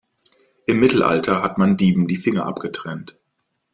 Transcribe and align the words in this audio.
Im 0.65 0.79
Mittelalter 0.79 1.43
hat 1.43 1.59
man 1.59 1.77
Dieben 1.77 2.07
die 2.07 2.15
Finger 2.17 2.47
abgetrennt. 2.47 3.17